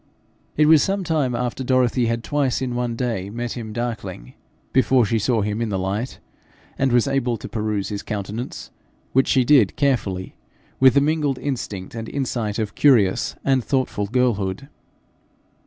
It 0.57 0.65
was 0.65 0.81
some 0.81 1.03
time 1.03 1.35
after 1.35 1.63
Dorothy 1.63 2.07
had 2.07 2.23
twice 2.23 2.59
in 2.59 2.73
one 2.73 2.95
day 2.95 3.29
met 3.29 3.51
him 3.51 3.71
darkling, 3.71 4.33
before 4.73 5.05
she 5.05 5.19
saw 5.19 5.41
him 5.43 5.61
in 5.61 5.69
the 5.69 5.77
light, 5.77 6.17
and 6.75 6.91
was 6.91 7.07
able 7.07 7.37
to 7.37 7.47
peruse 7.47 7.89
his 7.89 8.01
countenance, 8.01 8.71
which 9.13 9.27
she 9.27 9.45
did 9.45 9.75
carefully, 9.75 10.33
with 10.79 10.95
the 10.95 11.01
mingled 11.01 11.37
instinct 11.37 11.93
and 11.93 12.09
insight 12.09 12.57
of 12.57 12.73
curious 12.73 13.35
and 13.45 13.63
thoughtful 13.63 14.07
girlhood. 14.07 14.69